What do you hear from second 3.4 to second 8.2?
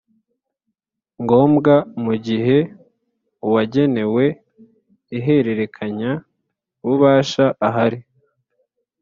uwagenewe ihererekanya bubasha ahari